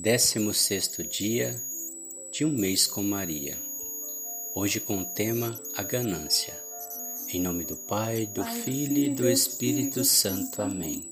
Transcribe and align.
Décimo 0.00 0.54
sexto 0.54 1.02
dia 1.02 1.60
de 2.30 2.44
um 2.44 2.50
mês 2.50 2.86
com 2.86 3.02
Maria. 3.02 3.58
Hoje 4.54 4.78
com 4.78 4.98
o 4.98 5.04
tema 5.04 5.60
a 5.74 5.82
ganância. 5.82 6.56
Em 7.30 7.40
nome 7.40 7.64
do 7.64 7.74
Pai, 7.74 8.24
do 8.26 8.44
Filho 8.44 8.98
e 8.98 9.10
do 9.10 9.28
Espírito 9.28 10.04
Santo. 10.04 10.62
Amém. 10.62 11.02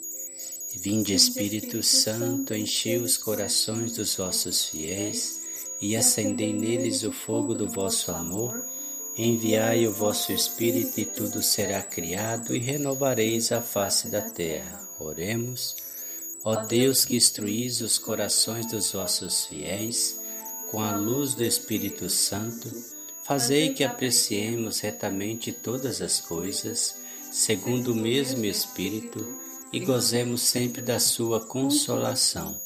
Vinde 0.77 1.15
Espírito 1.15 1.83
Santo, 1.83 2.55
enchei 2.55 2.97
os 2.99 3.17
corações 3.17 3.97
dos 3.97 4.15
vossos 4.15 4.67
fiéis 4.67 5.41
e 5.81 5.97
acendei 5.97 6.53
neles 6.53 7.03
o 7.03 7.11
fogo 7.11 7.55
do 7.55 7.67
vosso 7.67 8.13
amor. 8.13 8.65
Enviai 9.19 9.85
o 9.89 9.93
vosso 9.93 10.31
Espírito 10.31 11.01
e 11.01 11.05
tudo 11.05 11.43
será 11.43 11.83
criado 11.83 12.55
e 12.55 12.61
renovareis 12.61 13.51
a 13.51 13.61
face 13.61 14.09
da 14.09 14.23
terra. 14.23 14.89
Oremos. 15.01 15.75
Ó 16.49 16.55
Deus 16.55 17.05
que 17.05 17.17
instruís 17.17 17.81
os 17.81 17.99
corações 17.99 18.67
dos 18.67 18.93
vossos 18.93 19.47
fiéis 19.47 20.17
com 20.71 20.81
a 20.81 20.95
luz 20.95 21.35
do 21.35 21.43
Espírito 21.43 22.09
Santo, 22.09 22.71
fazei 23.25 23.75
que 23.75 23.83
apreciemos 23.83 24.79
retamente 24.79 25.51
todas 25.51 26.01
as 26.01 26.21
coisas, 26.21 26.99
segundo 27.33 27.91
o 27.91 27.97
mesmo 27.97 28.45
Espírito, 28.45 29.27
e 29.73 29.81
gozemos 29.81 30.41
sempre 30.43 30.81
da 30.81 31.01
sua 31.01 31.45
consolação. 31.45 32.61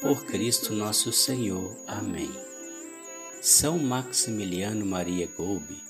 Por 0.00 0.24
Cristo 0.24 0.72
nosso 0.72 1.12
Senhor. 1.12 1.76
Amém. 1.86 2.32
São 3.40 3.78
Maximiliano 3.78 4.84
Maria 4.84 5.28
Golbe 5.28 5.80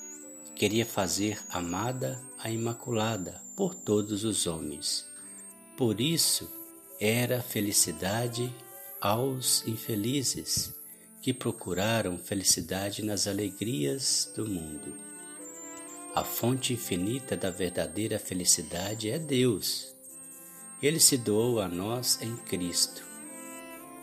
queria 0.54 0.84
fazer 0.84 1.40
amada 1.48 2.20
a 2.38 2.50
Imaculada 2.50 3.40
por 3.56 3.74
todos 3.74 4.24
os 4.24 4.46
homens. 4.46 5.08
Por 5.74 6.02
isso, 6.02 6.59
era 7.00 7.40
felicidade 7.40 8.54
aos 9.00 9.66
infelizes 9.66 10.74
que 11.22 11.32
procuraram 11.32 12.18
felicidade 12.18 13.02
nas 13.02 13.26
alegrias 13.26 14.30
do 14.36 14.46
mundo. 14.46 14.94
A 16.14 16.22
fonte 16.22 16.74
infinita 16.74 17.34
da 17.34 17.50
verdadeira 17.50 18.18
felicidade 18.18 19.08
é 19.08 19.18
Deus. 19.18 19.94
Ele 20.82 21.00
se 21.00 21.16
doou 21.16 21.58
a 21.58 21.68
nós 21.68 22.20
em 22.20 22.36
Cristo. 22.36 23.02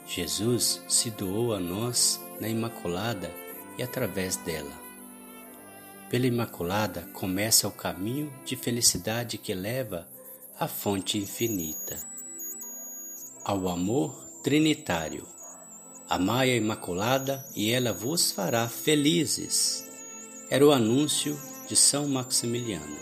Jesus 0.07 0.81
se 0.88 1.11
doou 1.11 1.53
a 1.53 1.59
nós 1.59 2.19
na 2.41 2.50
Imaculada 2.50 3.31
e 3.77 3.83
através 3.83 4.38
dela. 4.38 4.73
Pela 6.09 6.25
Imaculada 6.25 7.03
começa 7.13 7.67
o 7.67 7.72
caminho 7.72 8.33
de 8.44 8.55
felicidade 8.55 9.38
que 9.38 9.53
leva 9.53 10.07
à 10.59 10.67
fonte 10.67 11.19
infinita 11.19 12.16
ao 13.48 13.70
amor 13.70 14.14
trinitário. 14.44 15.26
Amai 16.09 16.52
a 16.52 16.56
Imaculada 16.58 17.45
e 17.56 17.72
ela 17.72 17.94
vos 17.94 18.30
fará 18.30 18.67
felizes. 18.67 19.88
Era 20.50 20.66
o 20.66 20.72
anúncio 20.73 21.40
de 21.66 21.73
São 21.73 22.09
Maximiliano. 22.09 22.98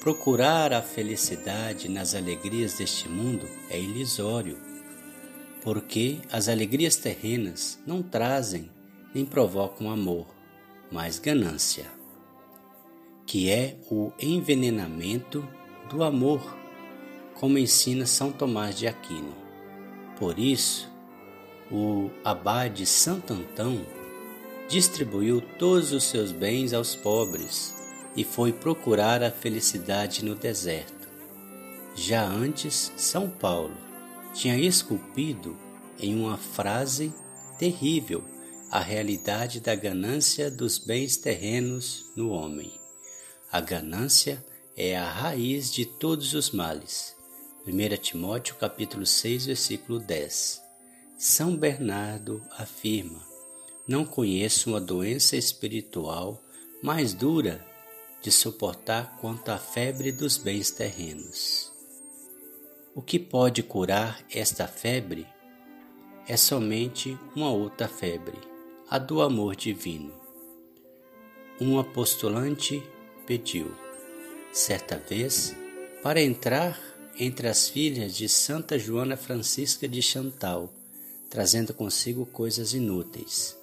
Procurar 0.00 0.72
a 0.72 0.82
felicidade 0.82 1.88
nas 1.88 2.12
alegrias 2.12 2.74
deste 2.74 3.08
mundo 3.08 3.48
é 3.70 3.80
ilusório, 3.80 4.58
porque 5.62 6.18
as 6.32 6.48
alegrias 6.48 6.96
terrenas 6.96 7.78
não 7.86 8.02
trazem 8.02 8.68
nem 9.14 9.24
provocam 9.24 9.92
amor, 9.92 10.26
mas 10.90 11.20
ganância, 11.20 11.86
que 13.24 13.48
é 13.48 13.76
o 13.88 14.10
envenenamento 14.18 15.48
do 15.88 16.02
amor, 16.02 16.42
como 17.34 17.58
ensina 17.58 18.06
São 18.06 18.32
Tomás 18.32 18.76
de 18.76 18.88
Aquino. 18.88 19.41
Por 20.18 20.38
isso, 20.38 20.88
o 21.70 22.10
abade 22.24 22.86
Santo 22.86 23.32
Antão 23.32 23.84
distribuiu 24.68 25.40
todos 25.58 25.92
os 25.92 26.04
seus 26.04 26.32
bens 26.32 26.72
aos 26.72 26.94
pobres 26.94 27.74
e 28.16 28.24
foi 28.24 28.52
procurar 28.52 29.22
a 29.22 29.30
felicidade 29.30 30.24
no 30.24 30.34
deserto. 30.34 31.08
Já 31.94 32.24
antes, 32.24 32.92
São 32.96 33.28
Paulo 33.28 33.76
tinha 34.34 34.58
esculpido 34.58 35.56
em 35.98 36.14
uma 36.14 36.36
frase 36.36 37.12
terrível 37.58 38.24
a 38.70 38.80
realidade 38.80 39.60
da 39.60 39.74
ganância 39.74 40.50
dos 40.50 40.78
bens 40.78 41.18
terrenos 41.18 42.06
no 42.16 42.30
homem. 42.30 42.72
A 43.50 43.60
ganância 43.60 44.42
é 44.74 44.96
a 44.96 45.04
raiz 45.04 45.70
de 45.70 45.84
todos 45.84 46.32
os 46.32 46.50
males. 46.50 47.14
1 47.64 47.96
Timóteo 47.98 48.56
capítulo 48.56 49.06
6, 49.06 49.46
versículo 49.46 50.00
10. 50.00 50.60
São 51.16 51.56
Bernardo 51.56 52.42
afirma: 52.58 53.24
Não 53.86 54.04
conheço 54.04 54.70
uma 54.70 54.80
doença 54.80 55.36
espiritual 55.36 56.42
mais 56.82 57.14
dura 57.14 57.64
de 58.20 58.32
suportar 58.32 59.16
quanto 59.20 59.50
a 59.50 59.58
febre 59.58 60.10
dos 60.10 60.36
bens 60.36 60.72
terrenos. 60.72 61.72
O 62.96 63.00
que 63.00 63.16
pode 63.16 63.62
curar 63.62 64.20
esta 64.28 64.66
febre 64.66 65.24
é 66.26 66.36
somente 66.36 67.16
uma 67.36 67.52
outra 67.52 67.86
febre, 67.86 68.38
a 68.90 68.98
do 68.98 69.22
amor 69.22 69.54
divino. 69.54 70.12
Um 71.60 71.78
apostolante 71.78 72.82
pediu, 73.24 73.72
certa 74.52 74.98
vez, 74.98 75.54
para 76.02 76.20
entrar 76.20 76.91
entre 77.18 77.48
as 77.48 77.68
filhas 77.68 78.16
de 78.16 78.28
Santa 78.28 78.78
Joana 78.78 79.16
Francisca 79.16 79.86
de 79.86 80.00
Chantal, 80.00 80.72
trazendo 81.28 81.74
consigo 81.74 82.26
coisas 82.26 82.74
inúteis. 82.74 83.56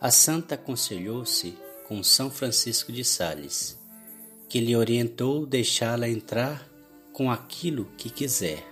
A 0.00 0.10
santa 0.10 0.56
aconselhou-se 0.56 1.56
com 1.86 2.02
São 2.02 2.30
Francisco 2.30 2.90
de 2.90 3.04
Sales, 3.04 3.78
que 4.48 4.60
lhe 4.60 4.76
orientou 4.76 5.46
deixá-la 5.46 6.08
entrar 6.08 6.68
com 7.12 7.30
aquilo 7.30 7.86
que 7.96 8.10
quiser. 8.10 8.66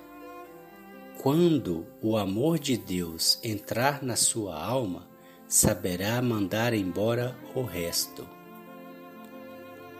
Quando 1.22 1.86
o 2.02 2.16
amor 2.16 2.58
de 2.58 2.76
Deus 2.76 3.38
entrar 3.44 4.02
na 4.02 4.16
sua 4.16 4.60
alma, 4.60 5.08
saberá 5.46 6.20
mandar 6.22 6.72
embora 6.72 7.36
o 7.54 7.62
resto. 7.62 8.26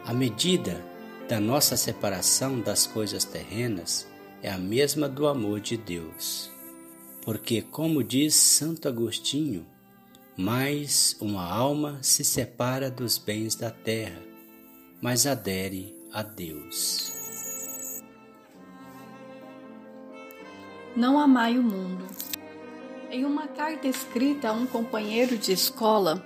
À 0.03 0.13
medida 0.13 0.83
da 1.31 1.39
nossa 1.39 1.77
separação 1.77 2.59
das 2.59 2.85
coisas 2.85 3.23
terrenas 3.23 4.05
é 4.43 4.51
a 4.51 4.57
mesma 4.57 5.07
do 5.07 5.25
amor 5.25 5.61
de 5.61 5.77
Deus. 5.77 6.51
Porque, 7.21 7.61
como 7.61 8.03
diz 8.03 8.35
Santo 8.35 8.89
Agostinho, 8.89 9.65
mais 10.35 11.15
uma 11.21 11.49
alma 11.49 11.99
se 12.01 12.25
separa 12.25 12.91
dos 12.91 13.17
bens 13.17 13.55
da 13.55 13.71
terra, 13.71 14.21
mas 15.01 15.25
adere 15.25 15.95
a 16.11 16.21
Deus. 16.21 17.13
Não 20.93 21.17
amai 21.17 21.57
o 21.57 21.63
mundo. 21.63 22.07
Em 23.09 23.23
uma 23.23 23.47
carta 23.47 23.87
escrita 23.87 24.49
a 24.49 24.51
um 24.51 24.67
companheiro 24.67 25.37
de 25.37 25.53
escola, 25.53 26.25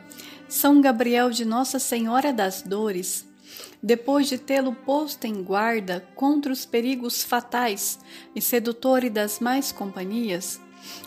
São 0.49 0.81
Gabriel 0.81 1.29
de 1.29 1.45
Nossa 1.45 1.77
Senhora 1.77 2.33
das 2.33 2.63
Dores 2.63 3.34
depois 3.81 4.27
de 4.27 4.37
tê-lo 4.37 4.73
posto 4.73 5.25
em 5.25 5.43
guarda 5.43 6.05
contra 6.15 6.51
os 6.51 6.65
perigos 6.65 7.23
fatais 7.23 7.99
e 8.35 8.41
sedutores 8.41 9.11
das 9.11 9.39
mais 9.39 9.71
companhias, 9.71 10.59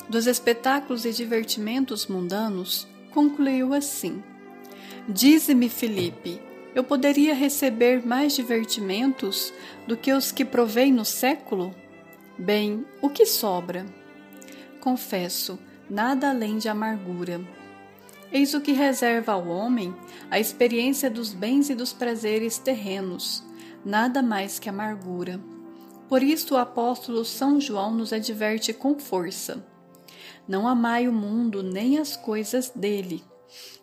dos 0.08 0.26
espetáculos 0.26 1.04
e 1.04 1.12
divertimentos 1.12 2.06
mundanos, 2.06 2.86
concluiu 3.12 3.74
assim: 3.74 4.22
Dize-me, 5.08 5.68
Felipe, 5.68 6.40
eu 6.74 6.84
poderia 6.84 7.34
receber 7.34 8.06
mais 8.06 8.34
divertimentos 8.34 9.52
do 9.86 9.96
que 9.96 10.12
os 10.12 10.30
que 10.30 10.44
provei 10.44 10.92
no 10.92 11.04
século? 11.04 11.74
Bem, 12.38 12.86
o 13.02 13.08
que 13.08 13.26
sobra? 13.26 13.86
Confesso, 14.80 15.58
nada 15.90 16.30
além 16.30 16.58
de 16.58 16.68
amargura. 16.68 17.40
Eis 18.30 18.52
o 18.52 18.60
que 18.60 18.72
reserva 18.72 19.32
ao 19.32 19.48
homem 19.48 19.94
a 20.30 20.38
experiência 20.38 21.10
dos 21.10 21.32
bens 21.32 21.70
e 21.70 21.74
dos 21.74 21.94
prazeres 21.94 22.58
terrenos, 22.58 23.42
nada 23.82 24.22
mais 24.22 24.58
que 24.58 24.68
amargura. 24.68 25.40
Por 26.10 26.22
isto 26.22 26.54
o 26.54 26.58
apóstolo 26.58 27.24
São 27.24 27.58
João 27.58 27.94
nos 27.94 28.12
adverte 28.12 28.74
com 28.74 28.98
força: 28.98 29.66
Não 30.46 30.68
amai 30.68 31.08
o 31.08 31.12
mundo 31.12 31.62
nem 31.62 31.98
as 31.98 32.16
coisas 32.18 32.68
dele. 32.68 33.24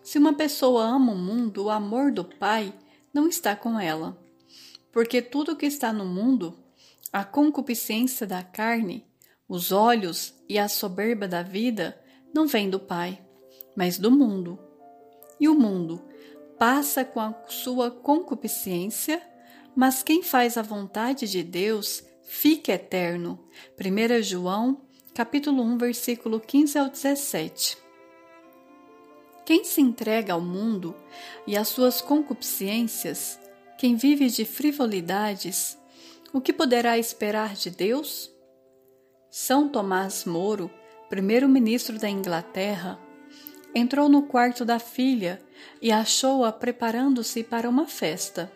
Se 0.04 0.20
uma 0.20 0.34
pessoa 0.34 0.86
ama 0.86 1.14
o 1.14 1.18
mundo, 1.18 1.64
o 1.64 1.70
amor 1.72 2.12
do 2.12 2.24
Pai 2.24 2.72
não 3.12 3.28
está 3.28 3.56
com 3.56 3.80
ela. 3.80 4.16
Porque 4.92 5.24
tudo 5.24 5.56
que 5.56 5.66
está 5.66 5.92
no 5.92 6.06
mundo, 6.06 6.56
a 7.12 7.24
concupiscência 7.24 8.28
da 8.28 8.44
carne, 8.44 9.04
os 9.50 9.72
olhos 9.72 10.36
e 10.48 10.60
a 10.60 10.70
soberba 10.70 11.28
da 11.28 11.42
vida, 11.42 12.00
não 12.32 12.46
vem 12.46 12.70
do 12.70 12.80
Pai 12.80 13.25
mas 13.76 13.98
do 13.98 14.12
mundo. 14.12 14.60
E 15.40 15.50
o 15.50 15.56
mundo 15.56 16.02
passa 16.58 17.04
com 17.04 17.20
a 17.20 17.34
sua 17.48 17.92
concupiscência, 17.92 19.22
mas 19.76 20.02
quem 20.02 20.24
faz 20.24 20.58
a 20.58 20.62
vontade 20.62 21.28
de 21.28 21.44
Deus 21.44 22.04
fica 22.24 22.74
eterno. 22.74 23.40
1 23.80 24.24
João, 24.24 24.82
capítulo 25.14 25.64
1, 25.64 25.78
versículo 25.78 26.40
15 26.40 26.78
ao 26.78 26.90
17. 26.90 27.78
Quem 29.46 29.64
se 29.64 29.80
entrega 29.80 30.34
ao 30.34 30.42
mundo 30.42 30.96
e 31.46 31.56
às 31.56 31.68
suas 31.68 32.02
concupiscências, 32.02 33.40
quem 33.78 33.96
vive 33.96 34.28
de 34.28 34.44
frivolidades, 34.44 35.78
o 36.34 36.42
que 36.42 36.52
poderá 36.52 36.98
esperar 36.98 37.54
de 37.54 37.70
Deus? 37.70 38.32
São 39.30 39.70
Tomás 39.70 40.26
Moro, 40.26 40.72
primeiro-ministro 41.10 42.00
da 42.00 42.10
Inglaterra, 42.10 43.00
entrou 43.76 44.08
no 44.08 44.24
quarto 44.24 44.64
da 44.64 44.80
filha 44.80 45.42
e 45.82 45.92
achou-a 45.92 46.52
preparando-se 46.52 47.44
para 47.44 47.70
uma 47.70 47.86
festa. 47.86 48.50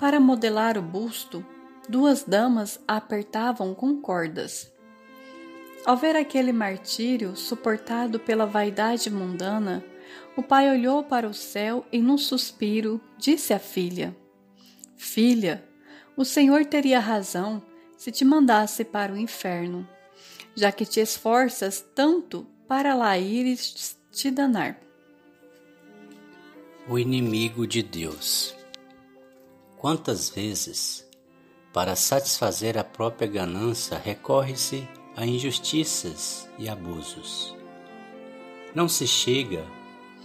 Para 0.00 0.18
modelar 0.18 0.76
o 0.76 0.82
busto, 0.82 1.46
duas 1.88 2.24
damas 2.24 2.80
a 2.86 2.96
apertavam 2.96 3.74
com 3.74 4.00
cordas. 4.00 4.70
Ao 5.86 5.96
ver 5.96 6.16
aquele 6.16 6.52
martírio 6.52 7.36
suportado 7.36 8.18
pela 8.18 8.44
vaidade 8.44 9.08
mundana, 9.08 9.84
o 10.36 10.42
pai 10.42 10.68
olhou 10.70 11.04
para 11.04 11.28
o 11.28 11.32
céu 11.32 11.86
e, 11.92 12.00
num 12.00 12.18
suspiro, 12.18 13.00
disse 13.16 13.54
à 13.54 13.58
filha: 13.58 14.14
Filha, 14.96 15.64
o 16.16 16.24
Senhor 16.24 16.64
teria 16.66 16.98
razão 16.98 17.62
se 17.96 18.10
te 18.10 18.24
mandasse 18.24 18.84
para 18.84 19.12
o 19.12 19.16
inferno, 19.16 19.88
já 20.54 20.72
que 20.72 20.84
te 20.84 21.00
esforças 21.00 21.80
tanto 21.94 22.46
para 22.66 22.94
lá 22.94 23.16
ires 23.16 23.97
te 24.18 24.32
danar. 24.32 24.76
O 26.88 26.98
inimigo 26.98 27.68
de 27.68 27.84
Deus. 27.84 28.52
Quantas 29.76 30.28
vezes, 30.28 31.08
para 31.72 31.94
satisfazer 31.94 32.76
a 32.76 32.82
própria 32.82 33.28
ganância, 33.28 33.96
recorre-se 33.96 34.88
a 35.14 35.24
injustiças 35.24 36.50
e 36.58 36.68
abusos. 36.68 37.54
Não 38.74 38.88
se 38.88 39.06
chega 39.06 39.64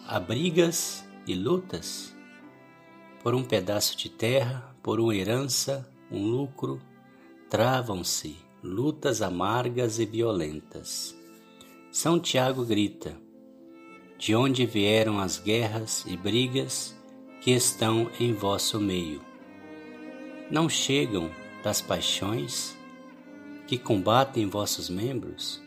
a 0.08 0.20
brigas 0.20 1.08
e 1.28 1.36
lutas 1.36 2.16
por 3.22 3.36
um 3.36 3.44
pedaço 3.44 3.96
de 3.96 4.10
terra, 4.10 4.76
por 4.82 5.00
uma 5.00 5.16
herança, 5.16 5.88
um 6.10 6.26
lucro, 6.26 6.82
travam-se 7.48 8.38
lutas 8.64 9.22
amargas 9.22 10.00
e 10.00 10.06
violentas. 10.08 11.16
São 11.92 12.20
Tiago 12.20 12.66
grita: 12.66 13.16
De 14.26 14.34
onde 14.34 14.66
vieram 14.66 15.20
as 15.20 15.38
guerras 15.38 16.06
e 16.08 16.16
brigas 16.16 16.96
que 17.42 17.52
estão 17.52 18.10
em 18.18 18.32
vosso 18.32 18.80
meio? 18.80 19.20
Não 20.50 20.70
chegam 20.70 21.30
das 21.62 21.82
paixões 21.82 22.74
que 23.68 23.78
combatem 23.78 24.48
vossos 24.48 24.90
membros? 24.90 25.62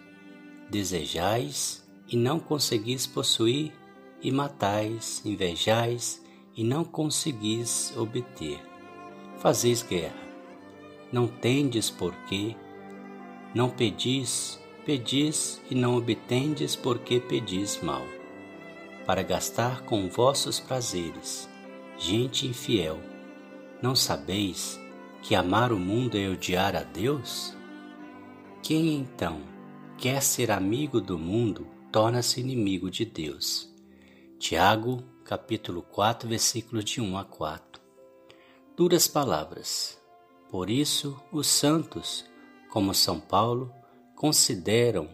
Desejais 0.70 1.86
e 2.08 2.16
não 2.16 2.40
conseguis 2.40 3.06
possuir, 3.06 3.74
e 4.22 4.32
matais, 4.32 5.20
invejais 5.22 6.24
e 6.56 6.64
não 6.64 6.82
conseguis 6.82 7.92
obter. 7.94 8.58
Fazeis 9.36 9.82
guerra. 9.82 10.16
Não 11.12 11.28
tendes 11.28 11.90
porquê, 11.90 12.56
não 13.54 13.68
pedis, 13.68 14.58
pedis 14.86 15.60
e 15.70 15.74
não 15.74 15.98
obtendes 15.98 16.74
porque 16.74 17.20
pedis 17.20 17.82
mal, 17.82 18.15
para 19.06 19.22
gastar 19.22 19.82
com 19.82 20.08
vossos 20.08 20.58
prazeres. 20.58 21.48
Gente 21.96 22.46
infiel, 22.46 22.98
não 23.80 23.94
sabeis 23.94 24.78
que 25.22 25.34
amar 25.34 25.72
o 25.72 25.78
mundo 25.78 26.18
é 26.18 26.28
odiar 26.28 26.76
a 26.76 26.82
Deus? 26.82 27.56
Quem 28.62 28.96
então 28.96 29.40
quer 29.96 30.20
ser 30.20 30.50
amigo 30.50 31.00
do 31.00 31.18
mundo 31.18 31.66
torna-se 31.90 32.40
inimigo 32.40 32.90
de 32.90 33.04
Deus. 33.04 33.72
Tiago, 34.38 35.02
capítulo 35.24 35.82
4, 35.82 36.28
versículos 36.28 36.84
de 36.84 37.00
1 37.00 37.16
a 37.16 37.24
4. 37.24 37.80
Duras 38.76 39.08
palavras. 39.08 39.98
Por 40.50 40.68
isso, 40.68 41.18
os 41.32 41.46
santos, 41.46 42.24
como 42.70 42.92
São 42.92 43.18
Paulo, 43.18 43.72
consideram 44.14 45.08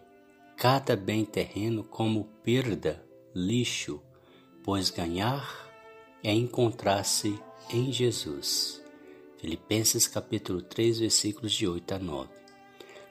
cada 0.56 0.96
bem 0.96 1.24
terreno 1.24 1.84
como 1.84 2.24
perda, 2.42 3.04
lixo, 3.34 4.00
pois 4.62 4.90
ganhar 4.90 5.70
é 6.22 6.32
encontrar-se 6.32 7.38
em 7.70 7.92
Jesus. 7.92 8.82
Filipenses 9.38 10.06
capítulo 10.06 10.62
3, 10.62 11.00
versículos 11.00 11.52
de 11.52 11.66
8 11.66 11.94
a 11.94 11.98
9. 11.98 12.28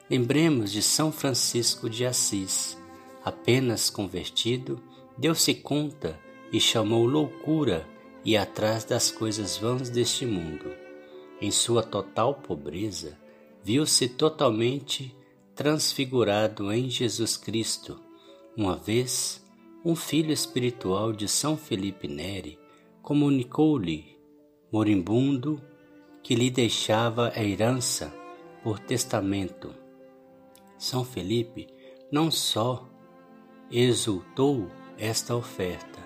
Lembremos 0.08 0.72
de 0.72 0.82
São 0.82 1.12
Francisco 1.12 1.90
de 1.90 2.06
Assis, 2.06 2.78
apenas 3.24 3.90
convertido, 3.90 4.82
deu-se 5.16 5.54
conta 5.54 6.18
e 6.52 6.60
chamou 6.60 7.04
loucura 7.04 7.88
e 8.24 8.36
atrás 8.36 8.84
das 8.84 9.10
coisas 9.10 9.56
vãs 9.56 9.90
deste 9.90 10.24
mundo. 10.24 10.72
Em 11.40 11.50
sua 11.50 11.82
total 11.82 12.36
pobreza, 12.36 13.18
viu-se 13.64 14.08
totalmente 14.08 15.14
transfigurado 15.54 16.72
em 16.72 16.88
Jesus 16.88 17.36
Cristo. 17.36 18.00
Uma 18.56 18.76
vez, 18.76 19.41
um 19.84 19.96
filho 19.96 20.32
espiritual 20.32 21.12
de 21.12 21.28
São 21.28 21.56
Felipe 21.56 22.08
Neri 22.08 22.58
comunicou-lhe, 23.02 24.16
moribundo, 24.70 25.60
que 26.22 26.34
lhe 26.34 26.50
deixava 26.50 27.32
a 27.34 27.42
herança 27.42 28.14
por 28.62 28.78
testamento 28.78 29.82
são 30.82 31.04
Felipe 31.04 31.68
não 32.10 32.28
só 32.28 32.88
exultou 33.70 34.68
esta 34.98 35.32
oferta, 35.36 36.00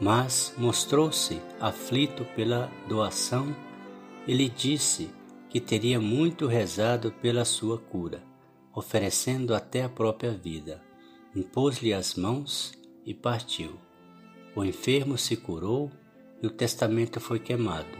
mas 0.00 0.54
mostrou-se 0.56 1.38
aflito 1.60 2.24
pela 2.34 2.72
doação 2.88 3.54
e 4.26 4.32
lhe 4.32 4.48
disse 4.48 5.10
que 5.50 5.60
teria 5.60 6.00
muito 6.00 6.46
rezado 6.46 7.12
pela 7.20 7.44
sua 7.44 7.76
cura, 7.76 8.22
oferecendo 8.74 9.54
até 9.54 9.82
a 9.82 9.88
própria 9.88 10.30
vida. 10.30 10.82
Impôs-lhe 11.34 11.92
as 11.94 12.14
mãos 12.14 12.72
e 13.06 13.14
partiu. 13.14 13.78
O 14.54 14.64
enfermo 14.64 15.16
se 15.16 15.36
curou 15.36 15.90
e 16.42 16.46
o 16.46 16.50
testamento 16.50 17.20
foi 17.20 17.38
queimado. 17.38 17.98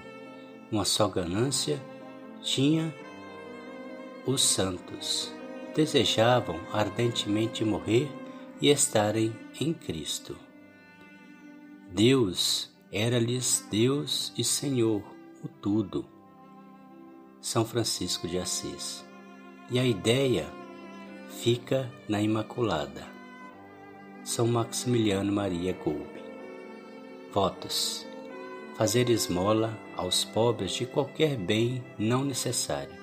Uma 0.71 0.85
só 0.85 1.09
ganância 1.09 1.83
tinha 2.43 2.95
os 4.27 4.41
santos 4.41 5.33
desejavam 5.75 6.61
ardentemente 6.73 7.65
morrer 7.65 8.11
e 8.61 8.69
estarem 8.69 9.35
em 9.61 9.73
Cristo. 9.73 10.37
Deus 11.91 12.71
era-lhes 12.93 13.67
Deus 13.71 14.33
e 14.37 14.45
Senhor, 14.45 15.03
o 15.43 15.49
tudo. 15.49 16.07
São 17.41 17.65
Francisco 17.65 18.29
de 18.29 18.39
Assis. 18.39 19.05
E 19.71 19.79
a 19.79 19.85
ideia 19.85 20.47
fica 21.41 21.91
na 22.09 22.21
Imaculada. 22.21 23.12
São 24.25 24.47
Maximiliano 24.47 25.33
Maria 25.33 25.73
Golbe. 25.73 26.23
Votos: 27.33 28.07
fazer 28.77 29.11
esmola 29.11 29.77
aos 29.97 30.25
pobres 30.25 30.73
de 30.73 30.87
qualquer 30.87 31.37
bem 31.37 31.83
não 31.99 32.25
necessário. 32.25 32.95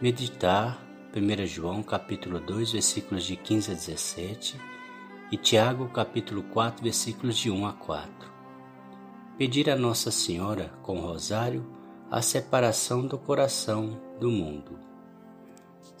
Meditar 0.00 0.80
1 1.12 1.46
João 1.46 1.82
capítulo 1.82 2.38
2, 2.38 2.70
versículos 2.70 3.24
de 3.24 3.34
15 3.34 3.72
a 3.72 3.74
17 3.74 4.60
e 5.32 5.36
Tiago 5.36 5.88
capítulo 5.88 6.44
4, 6.44 6.84
versículos 6.84 7.36
de 7.36 7.50
1 7.50 7.66
a 7.66 7.72
4. 7.72 8.32
Pedir 9.36 9.68
a 9.68 9.74
Nossa 9.74 10.12
Senhora 10.12 10.72
com 10.82 10.98
o 10.98 11.00
rosário 11.00 11.66
a 12.08 12.22
separação 12.22 13.04
do 13.04 13.18
coração 13.18 14.00
do 14.20 14.30
mundo. 14.30 14.91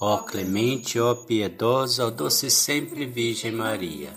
Ó 0.00 0.18
clemente, 0.18 0.98
ó 0.98 1.14
piedosa, 1.14 2.06
ó 2.06 2.10
doce 2.10 2.50
sempre 2.50 3.06
Virgem 3.06 3.52
Maria, 3.52 4.12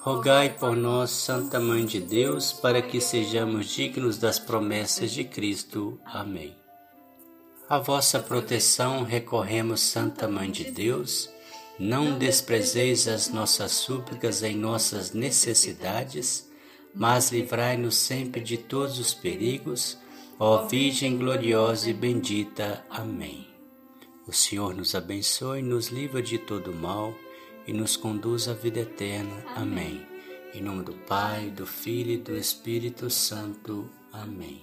rogai 0.00 0.56
por 0.56 0.74
nós, 0.74 1.10
Santa 1.10 1.60
Mãe 1.60 1.84
de 1.84 2.00
Deus, 2.00 2.52
para 2.52 2.80
que 2.80 3.00
sejamos 3.00 3.66
dignos 3.66 4.16
das 4.16 4.38
promessas 4.38 5.10
de 5.10 5.24
Cristo. 5.24 6.00
Amém. 6.04 6.56
A 7.68 7.78
vossa 7.78 8.18
proteção 8.18 9.04
recorremos, 9.04 9.80
Santa 9.80 10.26
Mãe 10.26 10.50
de 10.50 10.70
Deus, 10.70 11.28
não 11.78 12.18
desprezeis 12.18 13.06
as 13.06 13.28
nossas 13.28 13.72
súplicas 13.72 14.42
em 14.42 14.56
nossas 14.56 15.12
necessidades, 15.12 16.48
mas 16.94 17.30
livrai-nos 17.30 17.96
sempre 17.96 18.40
de 18.40 18.56
todos 18.56 18.98
os 18.98 19.14
perigos, 19.14 19.96
ó 20.38 20.66
Virgem 20.66 21.16
gloriosa 21.16 21.88
e 21.90 21.94
bendita. 21.94 22.84
Amém. 22.90 23.49
O 24.30 24.32
Senhor 24.32 24.72
nos 24.76 24.94
abençoe, 24.94 25.60
nos 25.60 25.88
livra 25.88 26.22
de 26.22 26.38
todo 26.38 26.72
mal 26.72 27.12
e 27.66 27.72
nos 27.72 27.96
conduz 27.96 28.46
à 28.46 28.52
vida 28.52 28.78
eterna. 28.78 29.44
Amém. 29.56 30.06
Em 30.54 30.62
nome 30.62 30.84
do 30.84 30.92
Pai, 30.92 31.50
do 31.50 31.66
Filho 31.66 32.12
e 32.12 32.16
do 32.16 32.36
Espírito 32.36 33.10
Santo. 33.10 33.90
Amém. 34.12 34.62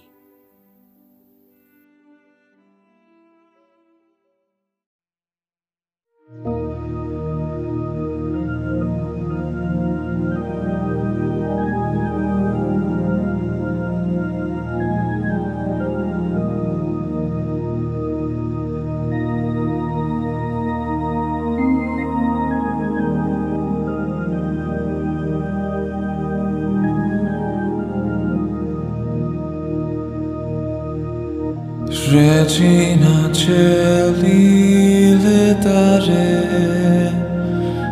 regina 32.58 33.30
Celi 33.32 35.14
letare 35.22 36.26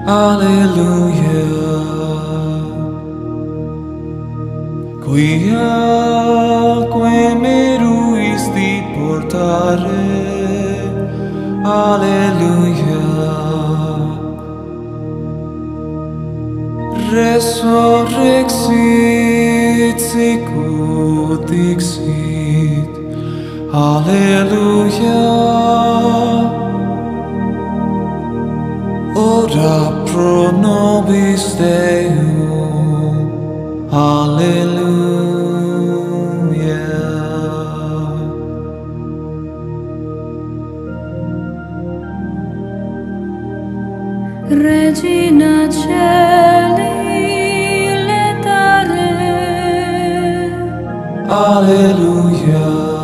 alleluia. 0.05 1.47
Quia 5.05 5.77
que 6.93 7.21
me 7.43 7.61
ruisti 7.79 8.71
portare. 8.95 10.07
Alleluia. 11.65 13.05
Resurrexit 17.13 19.99
sicut 20.11 21.41
dixit 21.51 22.26
Alleluia. 23.77 25.21
Ora 29.15 30.05
pro 30.07 30.51
nobis 30.51 31.55
Deum. 31.57 33.29
Alleluia. 33.93 34.97
Regina 44.49 45.69
Celi 45.69 46.97
letare. 48.09 49.13
Alleluia. 51.29 52.96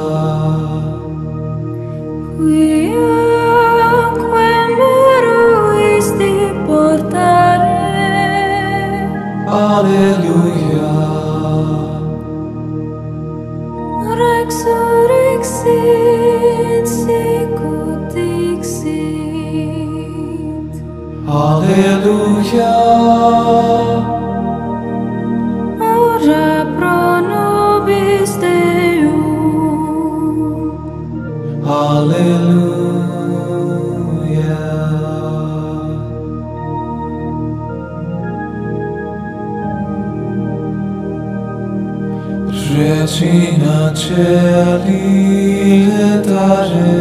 cieli 44.03 45.87
letare 45.87 46.99